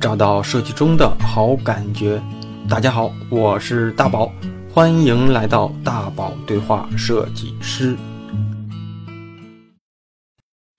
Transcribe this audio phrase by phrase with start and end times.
[0.00, 2.18] 找到设计中的好感觉。
[2.70, 4.32] 大家好，我是大宝，
[4.72, 7.94] 欢迎来到大宝对话设计师。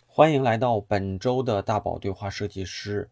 [0.07, 3.07] 欢迎来到本周的大宝对话设计师。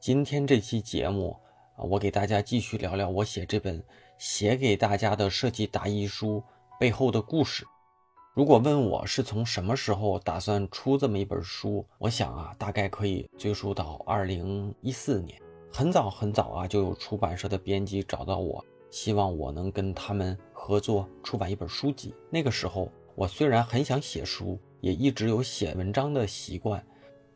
[0.00, 1.36] 今天这期节目
[1.76, 3.84] 啊，我给大家继续聊聊我写这本
[4.16, 6.42] 写给大家的设计答疑书
[6.80, 7.66] 背后的故事。
[8.34, 15.38] 如果问我是从什么时候打算出这么一本书，我想啊，大概可以追溯到二零一四年，
[15.74, 22.14] 很早很早啊，就有出版社的编辑找到我，希望我能跟他们合作出版一本书籍。
[22.28, 26.84] 那个时候，我虽然很想写书，也一直有写文章的习惯，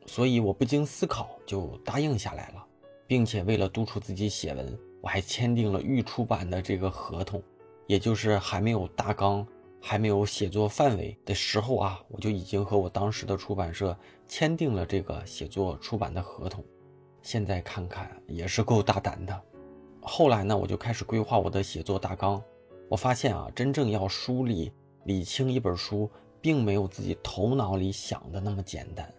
[0.04, 2.62] 所以我不经思考就答应下来了，
[3.06, 7.42] 并且为了督促自己写文，我还签订了预出版的这个合同，
[7.86, 9.46] 也就是还没有大纲。
[9.78, 16.64] 还没有写作范围的时候啊，我就已经和我当时的出版社签订了这个写作出版的合同。
[17.26, 19.42] 现在看看也是够大胆的。
[20.00, 22.40] 后来呢，我就开始规划我的写作大纲。
[22.88, 24.72] 我发现啊，真正要梳理、
[25.06, 26.08] 理清一本书，
[26.40, 29.12] 并没有自己头脑里想的那么简单。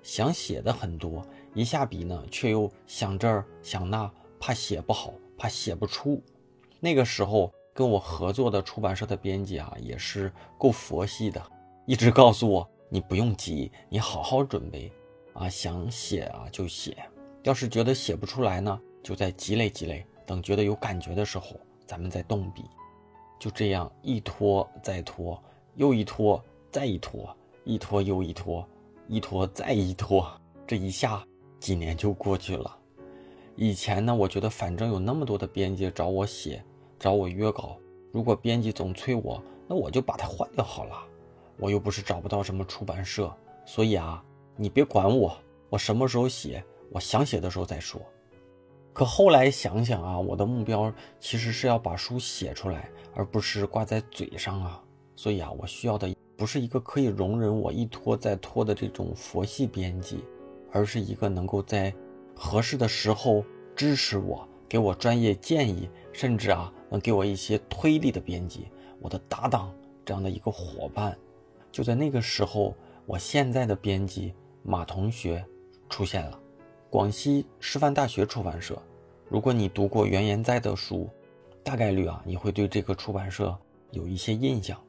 [0.00, 6.22] 想写的很多，一下笔呢，却又想这儿想那，怕写不好，怕写不出。
[6.78, 7.52] 那个时候。
[7.76, 11.42] 跟我合作的出版社的编辑啊，也是够佛系的，
[11.86, 14.92] 一直告诉我你不用急，你好好准备
[15.32, 16.96] 啊，想写啊就写，
[17.44, 22.64] 要是觉得写不出来呢，就再积累积累，等觉得有感觉的时候，咱们再动笔。
[23.38, 25.40] 就这样一拖再拖，
[25.74, 28.66] 又一拖再一拖，一拖又一拖，
[29.08, 30.26] 一拖再一拖，
[30.66, 31.22] 这一下
[31.60, 32.74] 几年就过去了。
[33.56, 36.64] 以前呢，我觉得反正有那么多的编辑找我写。
[36.98, 37.76] 找我约稿，
[38.10, 40.96] 如果编辑总催我，那我就把它换掉好了。
[41.58, 43.30] 我又不是找不到什么出版社，
[43.66, 44.24] 所以啊，
[44.56, 45.36] 你别管我，
[45.68, 48.00] 我什么时候写，我想写的时候再说。
[48.92, 54.80] 可后来想想啊，我的目标其实是要把书写出来，而不是挂在嘴上啊。
[55.16, 60.24] 所以啊，我需要的不是一个可以容忍我一拖再拖的这种佛系编辑，
[60.70, 61.92] 而是一个能够在
[62.36, 63.44] 合适的时候
[63.74, 64.48] 支持我。
[64.68, 68.68] 给我专业建议，甚至啊能给我一些推力的编辑，
[69.00, 69.72] 我的搭档
[70.04, 71.16] 这样的一个伙伴，
[71.70, 72.74] 就在那个时候，
[73.06, 74.32] 我现在的编辑
[74.62, 75.44] 马同学
[75.88, 76.40] 出现了，
[76.94, 78.80] 广西师范大学出版社。
[79.28, 81.10] 如果你读过袁岩在的书，
[81.64, 83.52] 大概率啊你会对这个出版社
[83.90, 84.80] 有一些印象。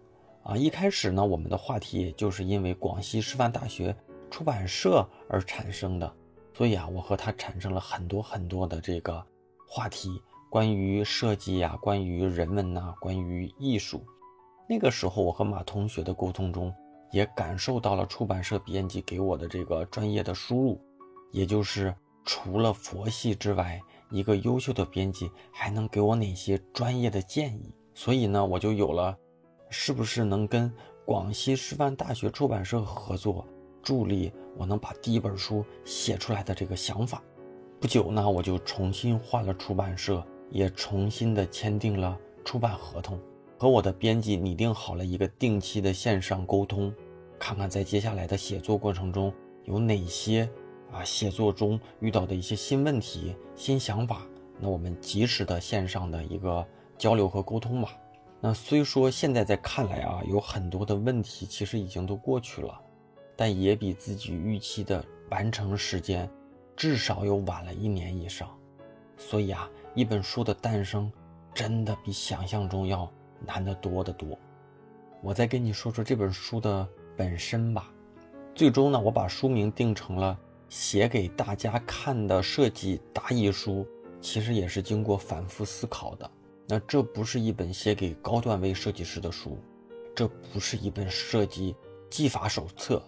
[0.43, 3.95] 啊，一开始呢我们的话题也就是因为广西师范大学
[4.29, 6.13] 出版社而产生的，
[6.53, 9.25] 所以啊我和他产生了很多很多的这个。
[9.67, 14.05] 话题关于设计呀，关于人文呐，关于艺术。
[14.69, 16.71] 那个时候，我和马同学的沟通中，
[17.11, 20.81] 也感受到了出版社编辑给我的这个专业的输入，
[21.35, 23.77] 也就是除了佛系之外，
[24.09, 27.75] 一个优秀的编辑还能给我哪些专业的建议。
[27.93, 29.13] 所以呢，我就有了
[29.69, 30.71] 是不是能跟
[31.03, 33.45] 广西师范大学出版社合作，
[33.83, 37.21] 助力我能把第一本书写出来的这个想法。
[37.81, 43.19] 不久呢，我就重新换了出版社，也重新的签订了出版合同，
[43.59, 46.93] 和我的编辑拟定好了一个定期的线上沟通，
[47.37, 49.33] 看看在接下来的写作过程中
[49.65, 50.49] 有哪些
[50.95, 54.21] 啊写作中遇到的一些新问题、新想法，
[54.59, 56.65] 那我们及时的线上的一个
[56.97, 57.89] 交流和沟通吧。
[58.39, 62.79] 那虽说现在在看来啊，有很多的问题其实已经都过去了，
[63.35, 66.29] 但也比自己预期的完成时间。
[66.77, 68.49] 至少又晚了一年以上，
[69.17, 71.09] 所以啊，一本书的诞生
[71.53, 73.09] 真的比想象中要
[73.45, 74.37] 难得多得多。
[75.21, 76.85] 我再跟你说说这本书的
[77.15, 77.89] 本身吧。
[78.53, 80.37] 最终呢，我把书名定成了
[80.75, 83.87] 写给大家看的设计答疑书，
[84.19, 86.29] 其实也是经过反复思考的。
[86.67, 89.57] 那这不是一本写给高段位设计师的书，
[90.13, 91.73] 这不是一本设计
[92.09, 93.01] 技法手册。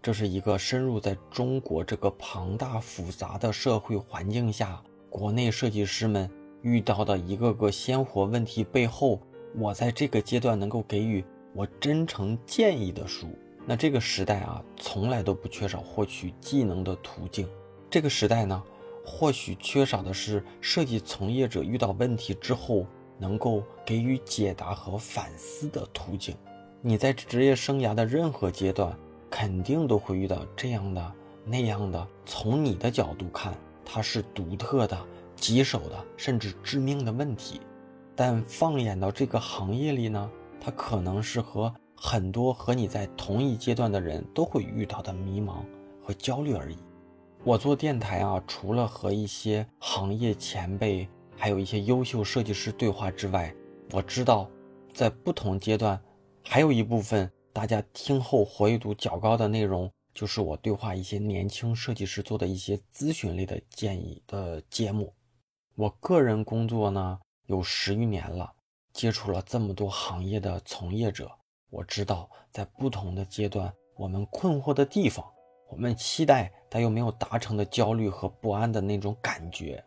[0.00, 6.30] 这是一个深入在中国这个庞大复杂的社会环境下，国内设计师们
[6.62, 9.20] 遇到的一个个鲜活问题背后，
[9.58, 11.24] 我在这个阶段能够给予
[11.56, 13.26] 我真诚建议的书。
[13.66, 17.48] 那这个时代啊，从来都不缺少获取技能的途径。
[17.88, 18.62] 这个时代呢，
[19.04, 22.86] 或许缺少的是设计从业者遇到问题之后
[23.18, 26.36] 能够给予解答和反思的途径。
[26.80, 28.96] 你在职业生涯的任何阶段。
[29.32, 31.12] 肯定都会遇到这样的、
[31.44, 32.04] 那样的。
[32.26, 34.98] 从你的角度看，它是独特的、
[35.36, 37.60] 棘手的，甚至致命的问题。
[38.16, 40.28] 但放眼到这个行业里呢，
[40.60, 41.72] 它可能是和
[42.02, 45.56] 很多和你在同一阶段的人都会遇到的迷茫
[46.02, 46.78] 和焦虑而已。
[47.44, 51.06] 我做电台啊，除了和一些行业前辈，
[51.36, 53.54] 还有一些优秀设计师对话之外，
[53.92, 54.48] 我知道，
[54.94, 56.02] 在不同阶段，
[56.42, 65.12] 还有一部分大家听后活跃度较高的内容，就是我对话一些年轻设计师做的一些咨询类的建议的节目。
[65.74, 68.50] 我个人工作呢有十余年了，
[68.94, 71.30] 接触了这么多行业的从业者，
[71.70, 75.24] 我知道在不同的阶段，我们困惑的地方。
[75.68, 79.80] 我们期待但又没有达成的焦虑和不安的那种感觉，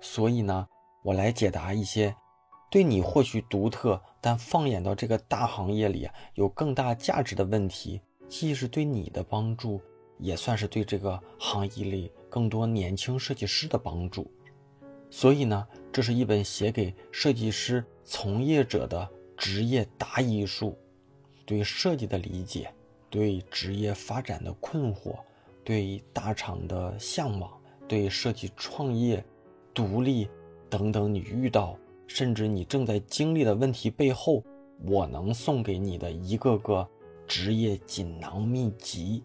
[0.00, 0.66] 所以呢，
[1.04, 2.14] 我来解答一些
[2.70, 9.78] 对你或许独特，但放眼到这个大行业里有更大价值的问题，既是对你的帮助，
[10.18, 14.26] 也算是对这个行业里更多年轻设计师的帮助。
[15.10, 19.06] 所以呢，这是一本写给设计师从业者的
[19.36, 20.74] 职业答疑书，
[21.50, 22.72] 对设计的理解。
[23.08, 25.16] 对职业发展的困惑，
[25.64, 27.50] 对大厂的向往，
[27.88, 29.24] 对设计创业、
[29.74, 30.28] 独立
[30.68, 31.76] 等等，你遇到
[32.06, 34.44] 甚至你正在经历的问题背后，
[34.84, 36.88] 我能送给你的一个个
[37.26, 39.24] 职业锦囊秘籍。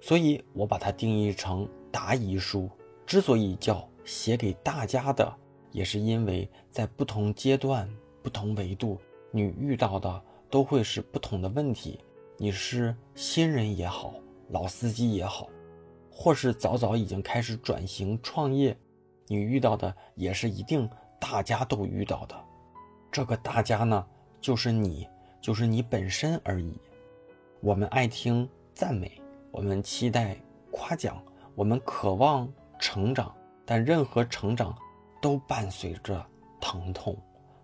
[0.00, 2.66] 所以我把它定义成答疑书。
[3.04, 5.30] 之所以叫写给大家的，
[5.70, 7.86] 也是因为在不同阶段、
[8.22, 8.98] 不同维度，
[9.30, 11.98] 你遇到的都会是不同的问题。
[12.38, 14.14] 你是新人也好，
[14.50, 15.48] 老司机也好，
[16.10, 18.76] 或是早早已经开始转型创业，
[19.26, 20.88] 你遇到的也是一定
[21.18, 22.36] 大家都遇到的。
[23.10, 24.06] 这个大家呢，
[24.40, 25.08] 就是你，
[25.40, 26.78] 就是你本身而已。
[27.60, 29.20] 我们爱听赞美，
[29.50, 30.36] 我们期待
[30.70, 31.22] 夸奖，
[31.54, 32.46] 我们渴望
[32.78, 33.34] 成长，
[33.64, 34.76] 但任何成长
[35.22, 36.24] 都伴随着
[36.60, 37.16] 疼痛。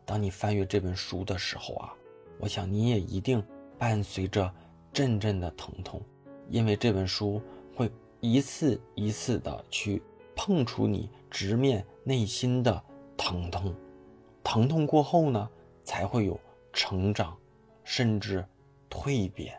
[0.07, 1.93] 当你翻阅这本书的时候啊，
[2.39, 3.43] 我想你也一定
[3.79, 4.53] 伴随着。
[4.95, 6.03] 阵阵的疼痛，
[6.51, 7.41] 因为这本书
[7.75, 7.91] 会
[8.21, 10.03] 一次一次的去
[10.37, 12.85] 碰触你直面内心的
[13.17, 13.75] 疼痛，
[14.45, 15.49] 疼痛过后呢，
[15.83, 16.39] 才会有
[16.75, 17.35] 成长，
[17.85, 18.45] 甚至
[18.91, 19.59] 蜕变。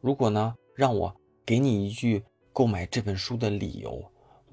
[0.00, 1.14] 如果呢，让我
[1.44, 4.02] 给你一句购买这本书的理由，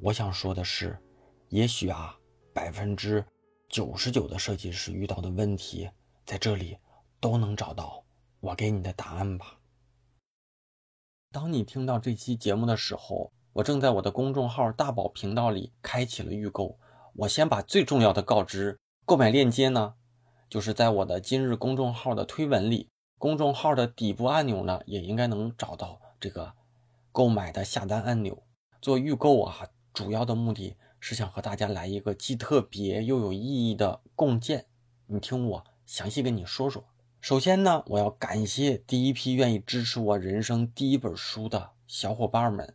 [0.02, 0.98] 我想说的是，
[1.48, 2.14] 也许啊，
[2.52, 3.24] 百分之
[3.70, 5.90] 九十九的设计师遇到的问题，
[6.26, 6.78] 在这里
[7.22, 8.04] 都能找到
[8.40, 9.60] 我给你的答案吧。
[11.32, 16.78] 当你听到这期节目的时候，我正在我的公众号大宝频道里开启了预购。
[17.14, 19.94] 我先把最重要的告知：购买链接呢，
[20.50, 26.54] 就是在我的今日公众号的推文里，公众号的底部按钮呢，也应该能找到这个
[27.12, 28.44] 购买的下单按钮。
[28.82, 34.66] 做预购啊，主要的目的是想和大家来一个既特别又有意义的共建。
[35.06, 36.84] 你听我详细跟你说说。
[37.22, 42.74] 首先呢，我要感谢第一批愿意支持我人生第一本书的小伙伴们。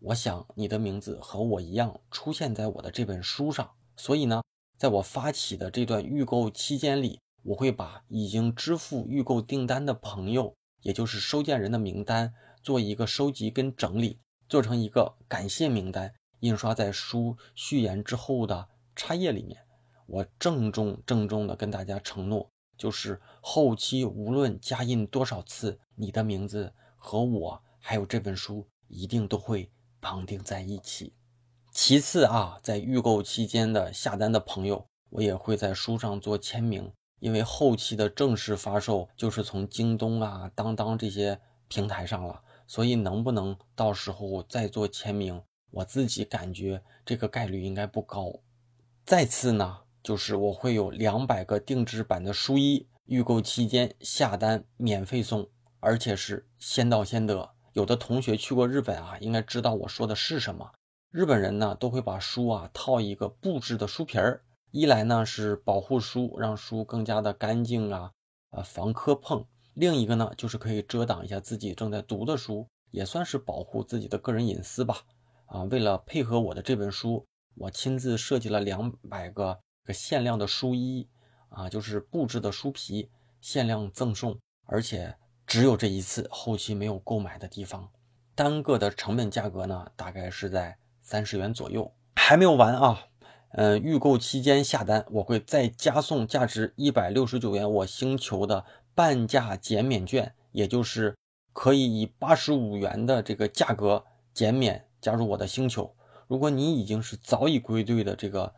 [0.00, 4.42] 我想你的名字和我一样出现在我的这本书上，所以呢，
[4.78, 12.32] 在我发起的这段预购期间里，我会把已经支付预购订单的朋友，也就是收件人的名单，
[12.62, 18.66] 做一个收集跟整理，做成一个感谢名单，印刷在书序言之后的
[18.96, 19.60] 插页里面。
[20.06, 22.50] 我郑重郑重的跟大家承诺。
[22.76, 31.12] 就是后期无论加印多少次，你的名字和我还有这本书一定都会绑定在一起。
[31.70, 48.32] 其次啊，在预购期间的下单的朋友，我也会在书上做签名，因为后期的正式发售就是从京东啊、当当这些平台上了，所以能不能到时候再做签名，我自己感觉这个概率应该不高。
[49.04, 49.83] 再次呢。
[50.04, 55.48] 就是我会有两百个定制版的书衣，预购期间下单免费送，
[55.80, 57.50] 而且是先到先得。
[57.72, 60.70] 有的同学去过日本啊，应该知道我说的是什么。
[61.10, 68.12] 日本人呢都会把书啊套一个布制的书皮儿，一来呢是保护书，让书更加的干净啊，
[68.50, 74.98] 呃防磕碰；另一个呢就是可以遮挡一下自己正在读的书，也算是保护自己的个人隐私吧。
[75.46, 77.24] 啊，为了配合我的这本书，
[77.56, 79.58] 我亲自设计了两百个。
[79.84, 81.06] 个限量的书衣
[81.50, 83.10] 啊，就是布制的书皮，
[83.40, 85.14] 限量赠送，而且
[85.46, 87.90] 只有这一次，后期没有购买的地方。
[88.34, 91.92] 单个的成本价格呢，大概是在三十元左右。
[92.16, 93.08] 还没有完啊，
[93.52, 98.64] 嗯，预购期间下单，我会再加送价值一百六十九元我星球的
[98.94, 101.14] 半价减免券，也就是
[101.52, 105.94] 可以以八十五元的这个价格减免加入我的星球。
[106.26, 108.54] 如果你已经是早已归队的这个。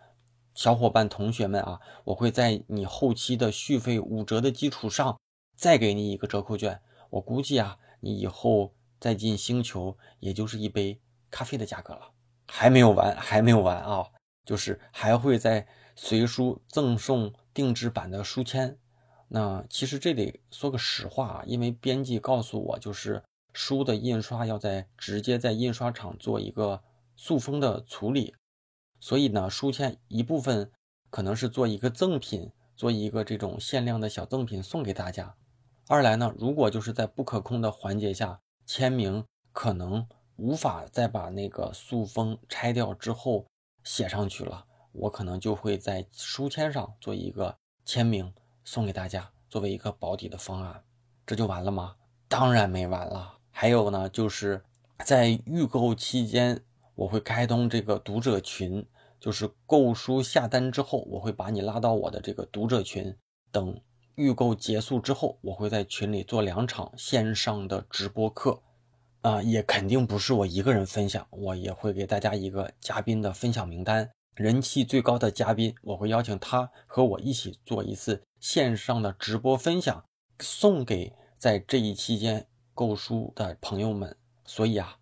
[0.56, 5.20] 小伙伴、同学们啊，我会在你后期的续费五折的基础上，
[5.54, 6.80] 再给你一个折扣券。
[7.10, 10.98] 我估计啊，你以后再进星球，也就是一杯
[11.30, 12.10] 咖啡的价格了。
[12.46, 14.06] 还没有完，还没有完啊！
[14.46, 18.78] 就是还会在随书赠送定制版的书签。
[19.28, 23.22] 那其实这得说个实话啊，因为编辑告诉我，就是
[23.52, 26.82] 书的印刷要在直接在印刷厂做一个
[27.14, 28.34] 塑封的处理，
[28.98, 30.70] 所以呢，书签一部分
[31.10, 35.34] 可能是做一个赠品，做一个这种限量的小赠品送给大家。
[35.88, 43.46] 二来呢，如果就是在不可控的环节下签名，可能无法再把那个塑封拆掉之后
[43.84, 48.34] 写上去了，我可能就会在书签上做一个签名
[48.64, 50.82] 送给大家，作为一个保底的方案。
[51.24, 51.96] 这就完了吗？
[52.28, 53.38] 当然没完了。
[53.50, 54.62] 还有呢，就是
[55.04, 56.60] 在预购期间，
[56.96, 58.84] 我会开通这个读者群，
[59.20, 63.16] 就是购书下单之后，我会把你拉到我的这个读者群。
[63.52, 63.80] 等
[64.16, 68.60] 预购结束之后，我会在群里做两场线上的直播课。
[69.20, 80.04] 啊，也肯定不是我一个人分享，我也会给大家一个嘉宾的分享名单，人气最高的嘉宾，我会邀请他和我一起做一次线上的直播分享，
[80.38, 84.16] 送给在这一期间购书的朋友们。
[84.44, 84.96] 所以啊，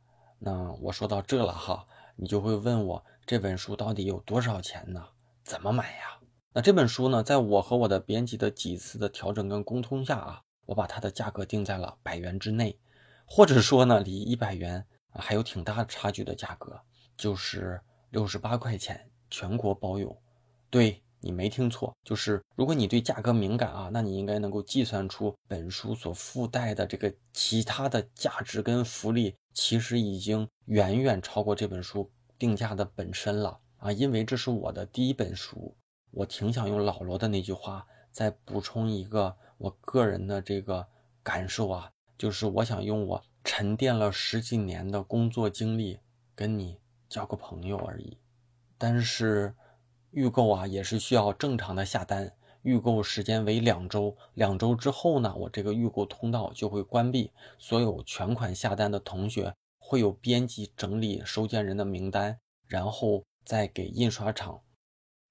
[0.47, 1.87] 那我说到这了哈，
[2.17, 5.03] 你就会问我这本书到底有多少钱呢？
[5.43, 6.19] 怎么买呀？
[6.53, 12.79] 那这本书呢，在我和我的编辑的几次的调整跟沟通下啊，我把它的价格定在了百元之内。
[13.25, 16.79] 或者说呢，离一百元还有挺大差距的价格，
[17.17, 20.15] 就是六十八块钱，全国包邮。
[20.69, 33.93] 对你没听错，就是如果你对价格敏感啊，那你应该能够计算出本书所附带的这个其他的价值跟福利，其实已经远远超过这本书定价的本身了啊！
[33.93, 35.77] 因为这是我的第一本书，
[36.11, 40.87] 我挺想用老罗的那句话再补充一个我个人的这个
[41.23, 41.93] 感受啊。
[42.19, 45.99] 就是我想用我沉淀了十几年的工作经历
[46.35, 48.19] 跟你交个朋友而已，
[48.79, 49.55] 但是
[50.11, 52.33] 预购啊也是需要正常的下单，
[52.65, 64.61] 预购时间为两周，两周之后呢，我这个预购通道就会关闭，所有全款下单的同学会有编辑整理收件人的名单，然后再给印刷厂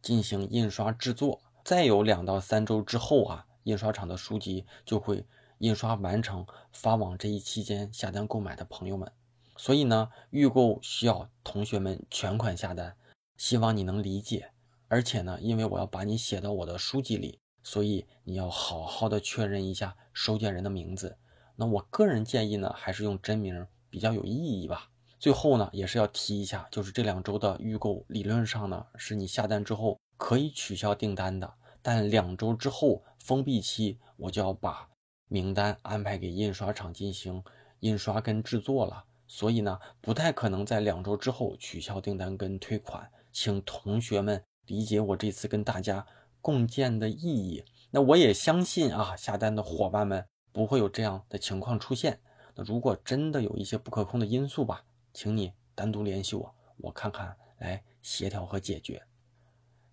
[0.01, 5.25] 进行印刷制作，再有两到三周之后啊，印刷厂的书籍就会。
[5.59, 9.09] 印刷完成发往这一期间下单购买的朋友们，
[9.55, 12.97] 所以呢，预购需要同学们全款下单，
[13.37, 14.51] 希望你能理解。
[14.93, 21.17] 而且呢，因为我要把你写到我的书籍里，所以你要好好的确认一下收件人的名字。
[21.55, 24.91] 那我个人建议呢，还是用真名比较有意义吧。
[25.17, 34.88] 最后呢，也是要提一下，就是这两周的预购，理论上呢，是你下单之后可以取消订单的，但两周之后封闭期，我就要把。
[35.27, 37.43] 名单安排给印刷厂进行
[37.79, 46.05] 印刷跟制作了，所以呢，不太可能在两周之后取消订单跟退款，请同学们理解我这次跟大家
[46.41, 47.63] 共建的意义。
[47.91, 52.20] 那我也相信啊，下单的伙伴们不会有这样的情况出现。
[52.55, 59.03] 那如果真的有一些不可控的因素吧，请你单独联系我，我看看来协调和解决。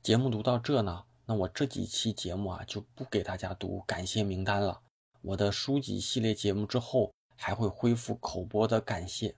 [0.02, 4.80] 节目读到这呢，那我这几期节目啊就不给大家读感谢名单了。
[5.22, 9.36] 我的书籍系列节目之后还会恢复口播的感谢，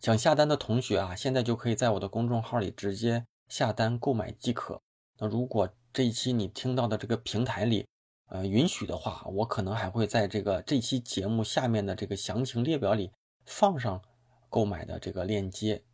[0.00, 4.80] 想下单的同学啊，现在就可以在我的公众号里直接下单购买即可。
[5.16, 7.86] 那如果这一期你听到的这个平台里，
[8.26, 13.12] 呃，允许的话，我可能还会在这个这期节目下面的这个详情列表里
[13.46, 14.02] 放上
[14.50, 15.84] 购买的这个链接。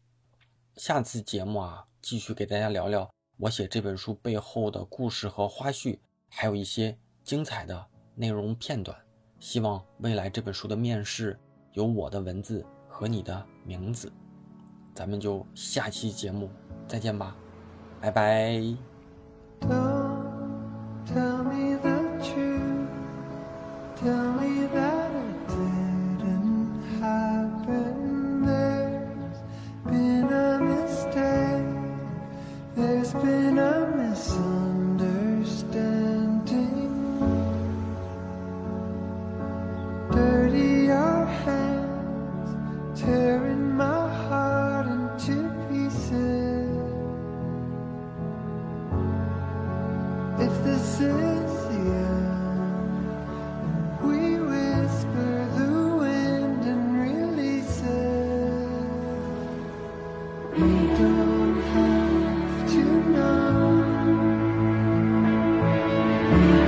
[0.76, 5.98] 下次节目啊，继续给大家聊聊我写这本书背后的故事和花絮，
[6.30, 8.96] 还有一些精彩的内容片段。
[9.38, 11.38] 希望未来这本书的面世
[11.74, 14.10] 有我的文字和你的名字，
[14.94, 16.48] 咱们就下期节目
[16.88, 17.36] 再见吧，
[18.00, 18.76] 拜拜。
[19.60, 22.88] Don't tell me the truth.
[24.02, 24.99] tell me that
[66.32, 66.59] you.